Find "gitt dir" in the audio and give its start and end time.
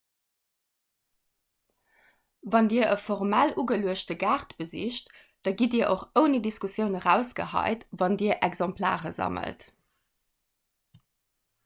5.59-5.87